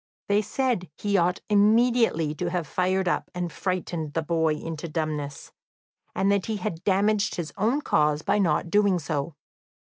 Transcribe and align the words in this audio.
They 0.29 0.41
said 0.41 0.89
he 0.97 1.15
ought 1.15 1.41
immediately 1.47 2.33
to 2.33 2.49
have 2.49 2.65
fired 2.65 3.07
up, 3.07 3.29
and 3.35 3.51
frightened 3.53 4.13
the 4.15 4.23
boy 4.23 4.55
into 4.55 4.87
dumbness, 4.89 5.51
and 6.15 6.31
that 6.31 6.47
he 6.47 6.57
had 6.57 6.83
damaged 6.83 7.35
his 7.35 7.53
own 7.55 7.83
cause 7.83 8.23
by 8.23 8.39
not 8.39 8.71
doing 8.71 8.97
so. 8.97 9.35